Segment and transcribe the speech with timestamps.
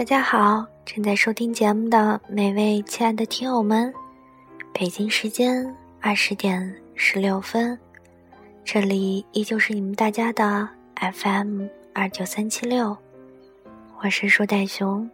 [0.00, 3.92] 大家好，正在收听节目的每位亲爱的听友们，
[4.72, 7.78] 北京时间二十点十六分，
[8.64, 10.66] 这里依旧是你们大家的
[10.96, 12.96] FM 二九三七六，
[14.02, 15.06] 我是树袋熊，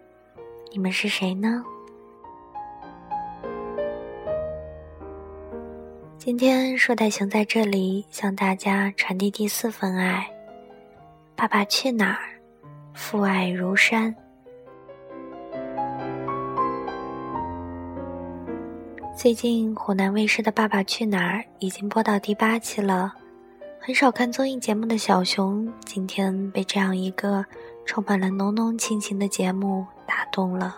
[0.70, 1.64] 你们是谁呢？
[6.16, 10.30] 今天树袋熊在这里向大家传递第四份爱，
[11.34, 12.22] 《爸爸去哪儿》，
[12.94, 14.14] 父爱如山。
[19.16, 23.14] 最近湖南卫视的《爸爸去哪儿》已经播到第八期了，
[23.80, 27.42] 很少看综艺节目的小熊，今天被这样一个
[27.86, 30.76] 充满了浓浓亲情的节目打动了。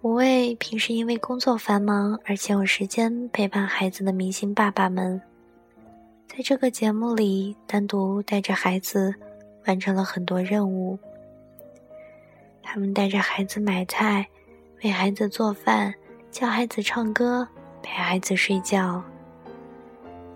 [0.00, 5.20] 五位平时因为工作繁忙而且有时间陪伴孩子的明星爸爸们，
[6.26, 9.14] 在这个节目里单独带着孩子
[9.66, 10.98] 完成了很多任务。
[12.62, 14.26] 他们带着孩子买菜，
[14.82, 15.94] 为孩子做饭。
[16.38, 17.48] 教孩子唱歌，
[17.82, 19.02] 陪孩子睡觉。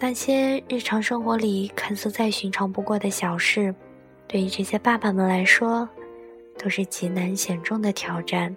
[0.00, 3.72] 那些日常生活里看似再寻常不过的小事，
[4.26, 5.88] 对于这些爸爸们来说，
[6.58, 8.52] 都是极难险重的挑战。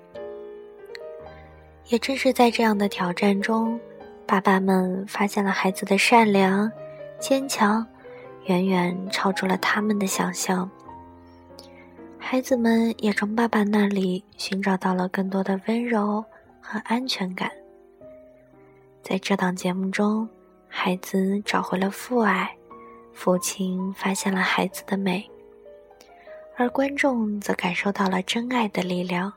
[1.89, 3.80] 也正是在这样的挑战中，
[4.25, 6.71] 爸爸们发现了孩子的善良、
[7.19, 7.85] 坚强，
[8.45, 10.67] 远远超出了他们的想象。
[12.17, 16.25] 孩子们也从爸爸那里寻找到了更多的温柔。
[16.67, 17.52] 和安全感，
[19.03, 20.27] 在这档节目中，
[20.67, 22.58] 孩子找回了父爱，
[23.13, 25.30] 父亲发现了孩子的美，
[26.58, 29.31] 而观众则感受到了真爱的力量。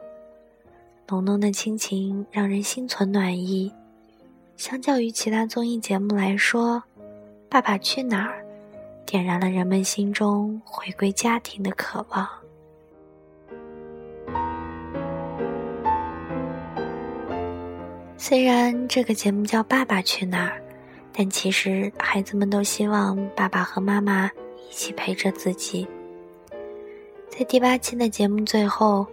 [1.07, 3.71] 浓浓的亲情让人心存暖意。
[4.57, 6.77] 相较于其他综艺节目来说，
[7.51, 8.43] 《爸爸去哪儿》
[9.05, 12.27] 点燃了人们心中回归家庭的渴望。
[18.21, 20.59] 虽然这个节目叫《爸爸去哪儿》，
[21.13, 24.29] 但其实孩子们都希望爸爸和妈妈
[24.69, 25.87] 一起陪着自己。
[27.31, 29.07] 在第八期的节目最后，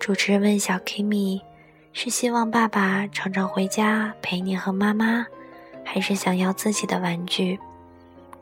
[0.00, 1.40] 主持人问小 Kimi：“
[1.92, 5.24] 是希望爸爸常常回家陪你和妈妈，
[5.84, 7.56] 还是想要自己的玩具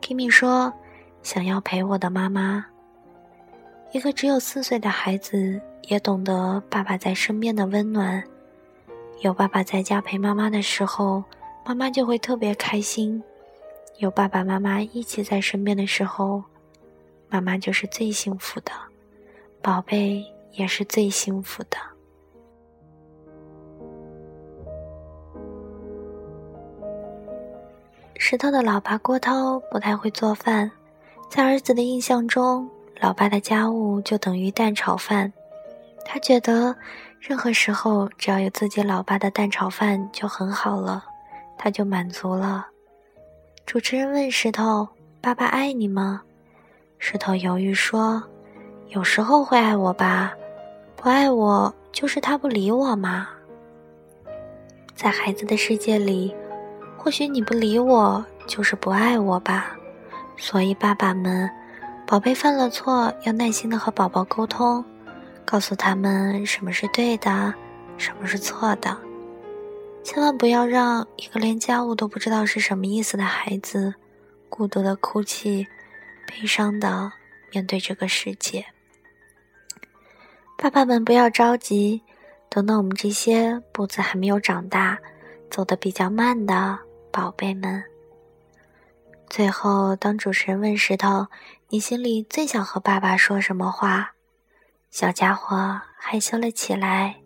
[0.01, 0.73] ？”Kimi 说
[1.21, 2.65] ：“想要陪我的妈妈。”
[3.93, 8.23] 一个只有四岁的孩子也懂得爸爸在身边的温暖。
[9.21, 11.23] 有爸爸在家陪妈妈的时候，
[11.65, 13.19] 妈妈就会特别开心；
[13.97, 16.43] 有爸爸妈妈一起在身边的时候，
[17.27, 18.71] 妈妈就是最幸福的，
[19.59, 21.77] 宝贝也是最幸福的。
[28.19, 30.69] 石头的老爸郭涛不太会做饭，
[31.27, 32.69] 在儿子的印象中，
[32.99, 35.33] 老爸的家务就等于蛋炒饭，
[36.05, 36.75] 他觉得。
[37.19, 41.03] 任何时候，只要有自己老爸的蛋炒饭就很好了，
[41.57, 42.67] 他就满足了。
[43.65, 44.87] 主持人问石头
[45.19, 46.21] ：“爸爸爱你吗？”
[46.99, 48.23] 石头犹豫说
[48.89, 50.33] ：“有时候会爱我吧，
[50.95, 53.27] 不爱我就是他不理我嘛。”
[54.95, 56.33] 在孩子的世界里，
[56.97, 59.75] 或许你不理我就是不爱我吧。
[60.37, 61.49] 所以爸爸们，
[62.07, 64.83] 宝贝犯了错要耐心的和宝宝沟通。
[65.49, 67.53] 告诉他们什么是对的，
[67.97, 68.97] 什么是错的，
[70.03, 73.95] 千万不要让一个连家务都不知道是什么意思的孩子，
[74.49, 75.65] 孤独的哭泣，
[76.27, 77.09] 悲伤的
[77.49, 78.65] 面对这个世界。
[80.57, 82.01] 爸爸们不要着急，
[82.49, 84.99] 等等我们这些步子还没有长大、
[85.49, 86.77] 走得比较慢的
[87.09, 87.81] 宝贝们。
[89.29, 91.27] 最后，当主持人问石头
[91.69, 94.11] ：“你心里最想和爸爸说什么话？”
[94.89, 97.17] 小家伙害羞了起来，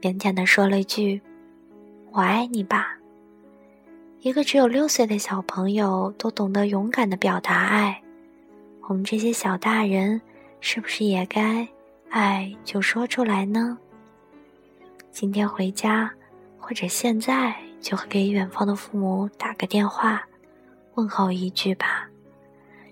[0.00, 1.20] 腼腆的说了一句
[2.12, 2.96] ：“我爱你吧。”
[4.20, 8.00] 一个只有六岁的小朋友都懂得勇敢的表达爱，
[8.82, 10.20] 我们这些小大人
[10.60, 11.66] 是不是也该
[12.08, 13.76] 爱就说出来呢？
[15.10, 16.10] 今天回家，
[16.56, 20.22] 或者现在就会给远方的父母打个电话，
[20.94, 22.08] 问候一句吧，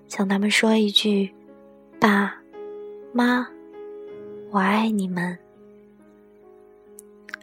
[0.08, 1.32] 向他们说一句
[2.00, 2.34] ：“爸
[3.12, 3.48] 妈。”
[4.50, 5.38] 我爱你们，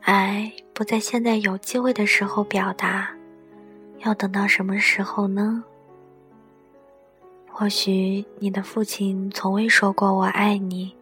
[0.02, 3.16] 爱不在现在有机会的时候表达，
[4.00, 5.64] 要等到什么时候呢？
[7.48, 10.96] 或许你的父亲从未说过“我爱你”，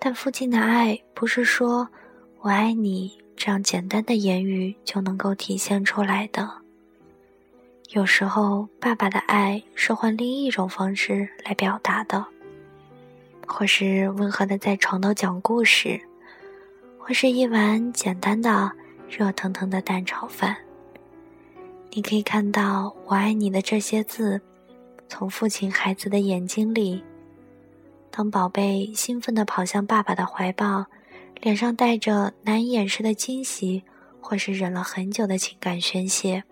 [0.00, 1.88] 但父亲的爱不是说
[2.42, 6.50] “我爱你”这样简单的言语就能够体现出来的。
[7.90, 12.26] 有时候，爸爸的爱是换另一种方式来表达的。
[13.48, 16.00] 或是温和的在床头讲故事，
[16.98, 18.70] 或是一碗简单的
[19.08, 20.56] 热腾腾的蛋炒饭。
[21.90, 24.40] 你可以看到“我爱你”的这些字，
[25.08, 27.02] 从父亲孩子的眼睛里。
[28.10, 30.84] 当宝贝兴奋地跑向爸爸的怀抱，
[31.40, 33.82] 脸上带着难以掩饰的惊喜，
[34.20, 36.44] 或是忍了很久的情感宣泄。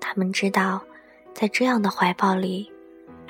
[0.00, 0.82] 他们知道，
[1.32, 2.70] 在这样的怀抱里，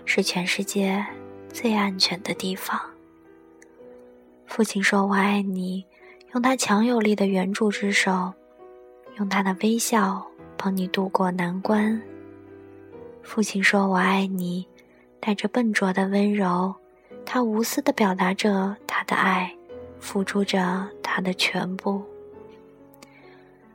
[0.05, 1.05] 是全世界
[1.53, 2.81] 最安全的地方。
[4.47, 5.85] 父亲说：“我爱你。”
[6.33, 8.33] 用他强有力的援助之手，
[9.19, 10.27] 用他的微笑。
[10.57, 12.01] 帮你渡过难关。
[13.21, 14.65] 父亲说：“我爱你。”
[15.19, 16.73] 带着笨拙的温柔，
[17.25, 19.53] 他无私的表达着他的爱，
[19.99, 22.03] 付出着他的全部。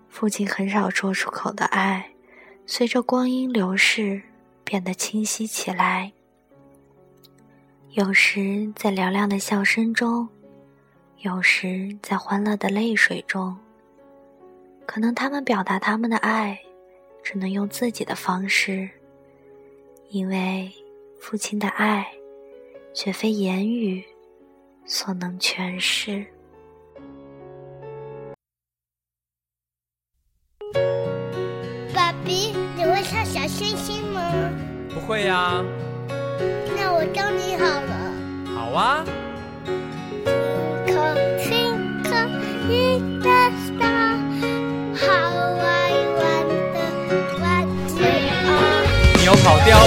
[0.07, 2.09] 父亲很少说出口的爱，
[2.65, 4.21] 随着光阴流逝，
[4.63, 6.13] 变得清晰起来。
[7.97, 10.29] 有时在嘹亮的笑声中，
[11.21, 13.57] 有时在欢乐的泪水中。
[14.85, 16.59] 可能他们表达他们的爱。
[17.23, 18.87] 只能用自己的方式，
[20.09, 20.71] 因为
[21.19, 22.07] 父亲的爱，
[22.93, 24.01] 绝非言语
[24.85, 26.25] 所能诠释。
[31.93, 34.21] 爸比，你会唱小星星吗？
[34.93, 35.65] 不会呀。
[35.65, 35.96] 那
[36.99, 38.11] 我教你好了。
[38.55, 39.05] 好啊。
[49.23, 49.81] 有跑调哦！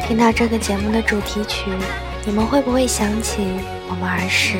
[0.08, 1.70] 听到这个节目的主题曲，
[2.24, 3.42] 你们会不会想起
[3.90, 4.56] 我们儿时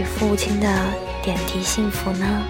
[0.00, 0.66] 与父亲的
[1.22, 2.42] 点滴幸福呢？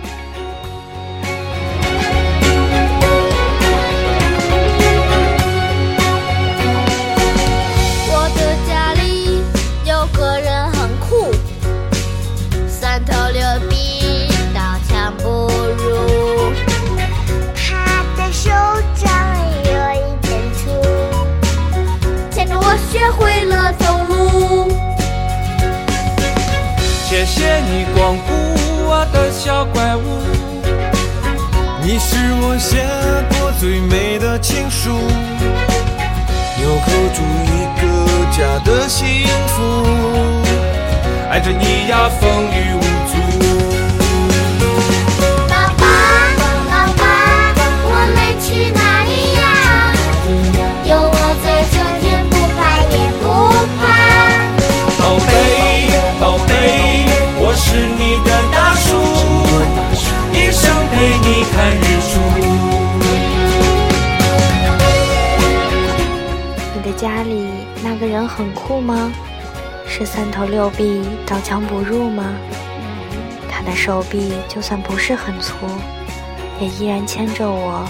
[31.91, 32.85] 你是我写
[33.31, 34.91] 过最美的情书，
[36.59, 37.83] 纽扣住一个
[38.31, 39.87] 家的幸福，
[41.31, 42.83] 爱着你呀，风雨无
[68.29, 69.11] 很酷吗？
[69.91, 72.25] 是三头六臂、刀枪不入吗？
[73.51, 75.55] 他的手臂就算不是很粗，
[76.61, 77.85] 也依然牵着我，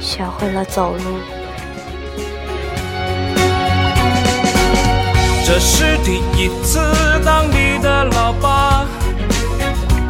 [0.00, 1.04] 学会了走路。
[5.46, 6.80] 这是第一次
[7.24, 8.84] 当你的老爸，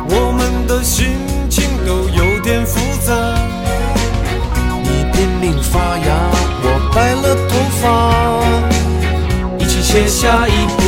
[0.08, 1.18] 我们的心
[10.12, 10.81] 下一步。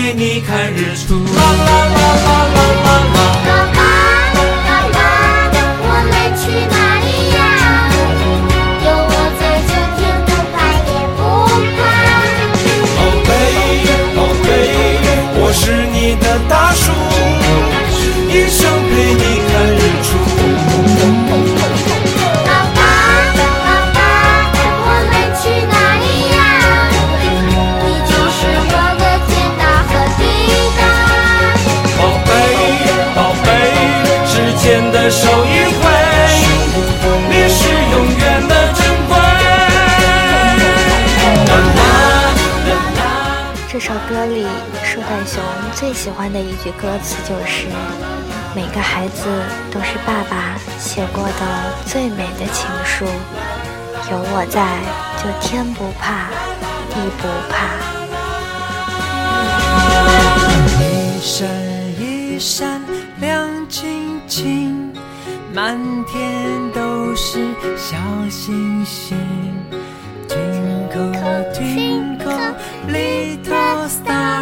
[0.00, 2.57] 陪你看日出。
[46.62, 47.66] 句歌词就是
[48.54, 49.24] ：“每个孩子
[49.70, 53.04] 都是爸爸写过的最美的情书，
[54.10, 54.66] 有我在，
[55.16, 56.28] 就天不怕
[56.90, 57.56] 地不怕。”
[60.80, 60.82] 一
[61.20, 61.48] 闪
[62.00, 62.80] 一闪
[63.20, 64.92] 亮晶晶，
[65.52, 67.38] 满天都是
[67.76, 67.96] 小
[68.30, 69.16] 星星。
[70.28, 72.54] Twinkle twinkle
[72.88, 74.37] little star,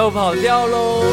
[0.00, 1.04] 又跑掉喽！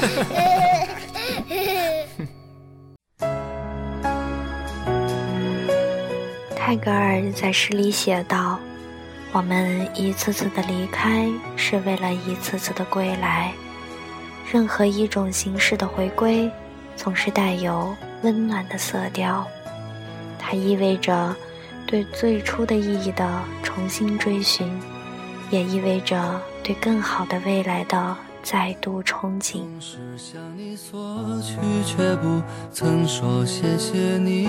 [6.56, 8.58] 泰戈尔在诗里写道
[9.32, 13.52] ：“我们一次次的离开，是为了一次次的归来。
[14.50, 16.50] 任何一种形式的回归，
[16.96, 19.46] 总是带有温暖的色调。
[20.38, 21.36] 它意味着
[21.86, 24.66] 对最初的意义的重新追寻，
[25.52, 30.98] 也意味着对更好的未来的再度憧憬。”总是向你索
[31.40, 32.42] 取，却不
[32.72, 34.48] 曾说谢谢你。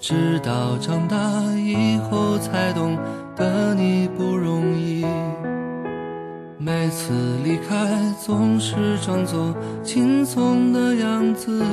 [0.00, 1.16] 直到长大
[1.54, 2.98] 以后才懂
[3.36, 5.06] 得你不容易。
[6.58, 7.12] 每次
[7.44, 9.54] 离开总是装作
[9.84, 11.64] 轻松的样子，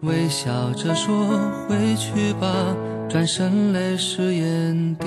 [0.00, 1.14] 微笑着说
[1.68, 2.52] 回去吧，
[3.08, 5.06] 转身泪湿眼底。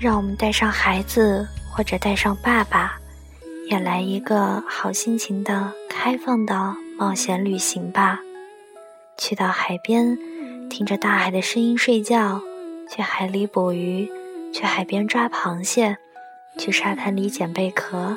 [0.00, 2.98] 让我们带上孩子，或者带上爸爸，
[3.68, 8.18] 也来一个好心情的开放的冒险旅行吧。
[9.18, 10.18] 去到海边，
[10.70, 12.40] 听着大海的声音睡觉；
[12.88, 14.10] 去海里捕鱼，
[14.54, 15.98] 去海边抓螃蟹，
[16.56, 18.16] 去沙滩里捡贝壳，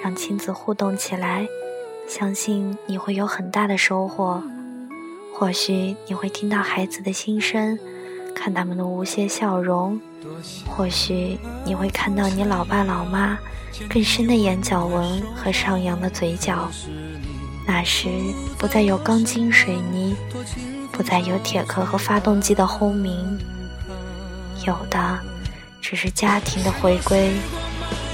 [0.00, 1.48] 让亲子互动起来。
[2.06, 4.40] 相信你会有很大的收获。
[5.34, 7.76] 或许你会听到孩子的心声，
[8.34, 10.00] 看他们的无邪笑容。
[10.66, 13.38] 或许你会看到你老爸老妈
[13.88, 16.68] 更深的眼角纹和上扬的嘴角，
[17.66, 18.08] 那时
[18.58, 20.16] 不再有钢筋水泥，
[20.90, 23.38] 不再有铁壳和发动机的轰鸣，
[24.66, 25.18] 有的
[25.80, 27.32] 只是家庭的回归，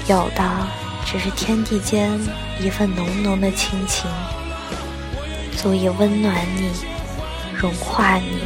[0.07, 0.67] 有的
[1.05, 2.11] 只是天地间
[2.59, 4.09] 一份浓浓的亲情，
[5.55, 6.71] 足以温暖你，
[7.55, 8.41] 融化你。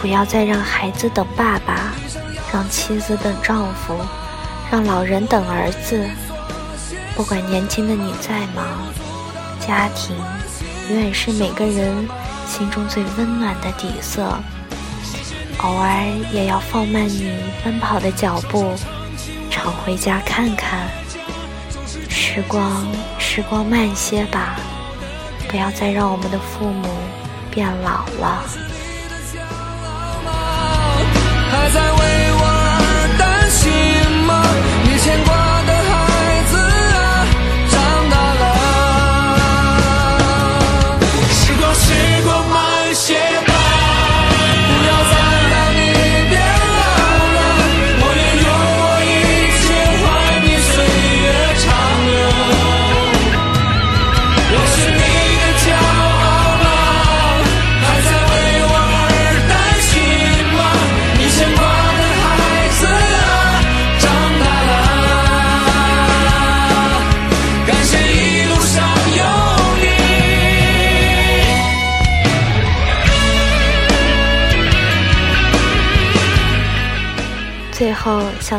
[0.00, 1.92] 不要再让孩子等爸爸。
[2.50, 3.94] 让妻子等丈夫，
[4.70, 6.02] 让老人等儿子。
[7.14, 8.64] 不管年轻的你再忙，
[9.60, 10.16] 家庭
[10.88, 12.08] 永远是每个人
[12.46, 14.34] 心中最温暖的底色。
[15.58, 17.30] 偶尔也要放慢你
[17.62, 18.72] 奔跑的脚步，
[19.50, 20.88] 常回家看看。
[22.08, 22.86] 时光，
[23.18, 24.56] 时光慢些吧，
[25.48, 26.88] 不要再让我们的父母
[27.50, 28.42] 变老了。
[31.70, 31.98] 在为
[32.32, 33.97] 我而担心。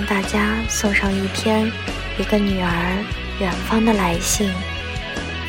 [0.09, 1.71] 大家送上一篇
[2.17, 3.05] 一个女儿
[3.39, 4.51] 远方的来信，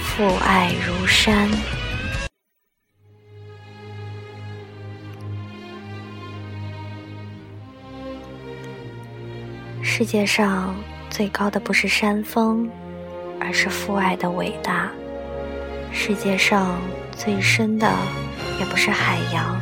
[0.03, 1.49] 父爱如山。
[9.83, 10.77] 世界上
[11.09, 12.69] 最高的不是山峰，
[13.41, 14.91] 而是父爱的伟大；
[15.91, 16.79] 世界上
[17.17, 17.91] 最深的
[18.59, 19.59] 也不是海洋，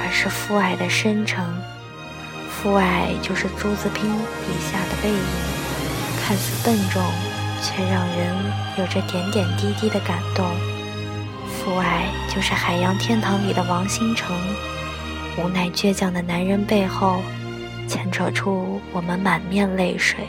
[0.00, 1.44] 而是父爱的深沉。
[2.62, 4.08] 父爱就是朱自清
[4.46, 5.18] 笔下的背影，
[6.22, 7.02] 看似笨重，
[7.60, 8.36] 却让人
[8.78, 10.46] 有着点点滴滴的感动。
[11.48, 14.30] 父爱就是海洋天堂里的王星辰，
[15.36, 17.20] 无奈倔强的男人背后。
[17.88, 20.20] 牵扯出我们满面泪水。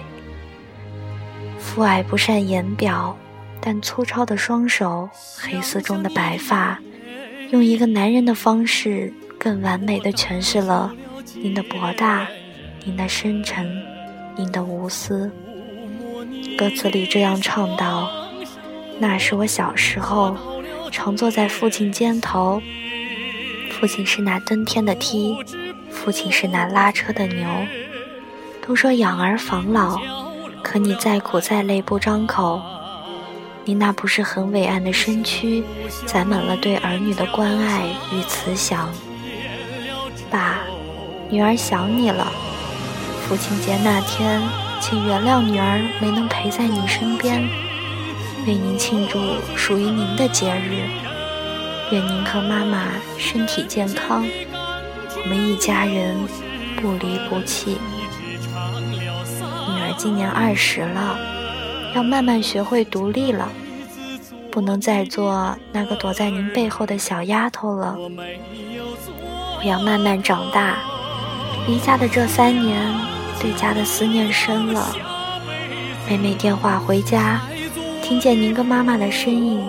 [1.59, 3.15] 父爱不善言表，
[3.61, 5.07] 但粗糙的双手，
[5.39, 6.79] 黑丝中的白发，
[7.51, 10.91] 用一个男人的方式，更完美的诠释了
[11.43, 12.25] 您的博大，
[12.85, 13.83] 您的深沉，
[14.37, 15.29] 您的无私。
[16.57, 18.09] 歌词里这样唱道
[18.97, 20.37] ：“那是我小时候，
[20.89, 22.61] 常坐在父亲肩头，
[23.71, 25.35] 父亲是那登天的梯。”
[25.91, 27.45] 父亲是那拉车的牛，
[28.65, 29.99] 都说养儿防老，
[30.63, 32.61] 可你再苦再累不张口，
[33.65, 35.61] 你那不是很伟岸的身躯，
[36.05, 38.89] 载满了对儿女的关爱与慈祥。
[40.31, 40.62] 爸，
[41.33, 42.31] 女儿想你了。
[43.27, 44.39] 父亲节那天，
[44.79, 47.41] 请原谅女儿没能陪在你身边，
[48.45, 49.19] 为您庆祝
[49.55, 50.87] 属于您的节日，
[51.91, 54.23] 愿您和妈妈身体健康。
[55.23, 56.15] 我们一家人
[56.79, 57.79] 不离不弃。
[58.91, 61.17] 女儿今年二十了，
[61.95, 63.49] 要慢慢学会独立了，
[64.51, 67.97] 不能再做那个躲在您背后的小丫头了。
[67.97, 70.77] 我要慢慢长大。
[71.65, 72.93] 离家的这三年，
[73.39, 74.93] 对家的思念深了。
[76.09, 77.39] 每每电话回家，
[78.01, 79.63] 听见您跟妈妈的声音，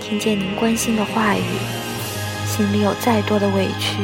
[0.00, 1.42] 听见您关心的话语，
[2.44, 3.98] 心里有再多的委屈。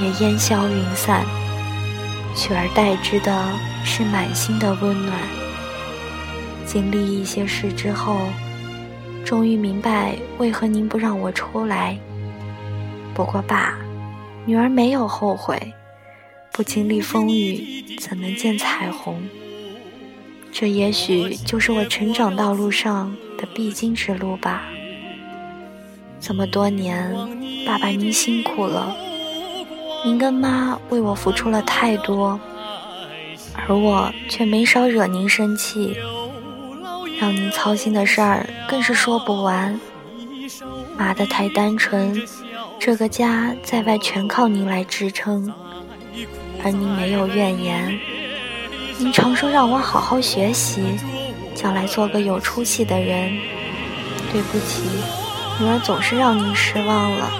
[0.00, 1.24] 也烟消云散，
[2.34, 3.48] 取而代之的
[3.84, 5.16] 是满心的温暖。
[6.66, 8.18] 经历一些事之后，
[9.24, 11.96] 终于明白为何您不让我出来。
[13.14, 13.74] 不过爸，
[14.44, 15.72] 女儿没有后悔。
[16.56, 19.20] 不经历风雨，怎能见彩虹？
[20.52, 24.62] 这也许就是我成长道路上的必经之路吧。
[26.20, 27.12] 这么多年，
[27.66, 28.96] 爸爸您辛苦了。
[30.04, 32.38] 您跟妈为我付出了太多，
[33.66, 35.96] 而我却没少惹您生气，
[37.18, 39.80] 让您操心的事儿更是说不完。
[40.96, 42.22] 妈的太单纯，
[42.78, 45.52] 这个家在外全靠您来支撑，
[46.64, 47.96] 而您没有怨言。
[48.98, 50.80] 您常说让我好好学习，
[51.54, 53.30] 将来做个有出息的人。
[54.32, 54.82] 对不起，
[55.60, 57.30] 女儿总是让您失望了。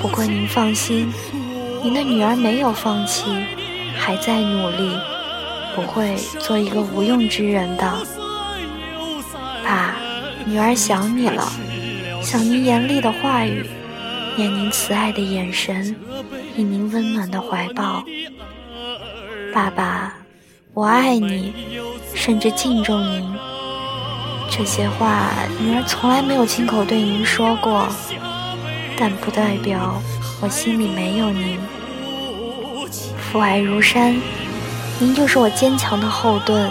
[0.00, 1.12] 不过您放心。
[1.82, 3.24] 您的女儿没有放弃，
[3.96, 4.98] 还在努力，
[5.74, 7.92] 不会做一个无用之人的。
[9.64, 9.94] 爸，
[10.44, 11.52] 女儿想你了，
[12.20, 13.64] 想您严厉的话语，
[14.36, 15.94] 念您慈爱的眼神，
[16.58, 18.02] 忆您温暖的怀抱。
[19.54, 20.12] 爸爸，
[20.74, 21.54] 我爱你，
[22.16, 23.32] 甚至敬重您。
[24.50, 27.86] 这些话，女儿从来没有亲口对您说过，
[28.98, 30.02] 但不代表。
[30.40, 31.58] 我心里没有您，
[33.16, 34.20] 父爱如山，
[34.98, 36.68] 您就是我坚强的后盾，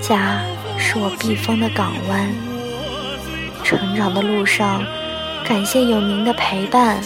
[0.00, 0.40] 家
[0.78, 2.32] 是我避风的港湾。
[3.64, 4.84] 成长的路上，
[5.44, 7.00] 感谢有您的陪伴，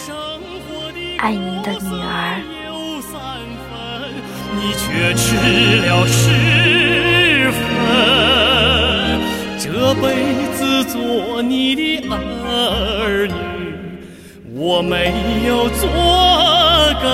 [1.21, 2.41] 爱您的女儿。
[4.55, 5.35] 你却吃
[5.85, 7.59] 了十分，
[9.59, 10.03] 这辈
[10.55, 13.33] 子做你的儿女。
[14.55, 15.13] 我没
[15.45, 15.89] 有做
[17.03, 17.09] 够。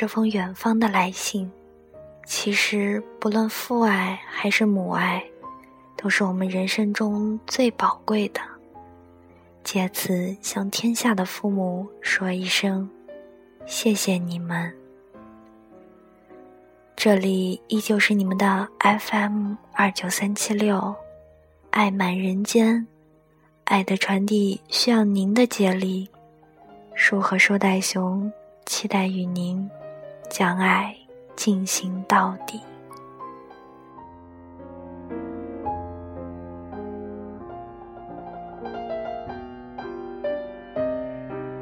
[0.00, 1.52] 这封远方的来信。
[2.24, 5.22] 其实，不论父爱还是母爱，
[5.94, 8.40] 都是我们人生中最宝贵的。
[9.62, 12.88] 借此向天下的父母说一声：
[13.66, 14.74] 谢谢你们。
[16.96, 20.94] 这里依旧是你们的 FM 二九三七六，
[21.68, 22.86] 爱满人间，
[23.64, 26.08] 爱的传递需要您的接力。
[26.94, 28.32] 树和树袋熊
[28.64, 29.70] 期待与您
[30.30, 30.96] 将爱
[31.36, 32.69] 进行到底。